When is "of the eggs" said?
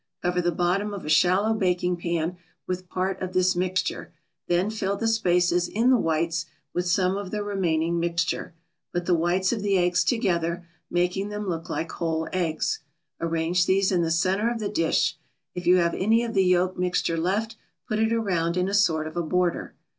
9.53-10.03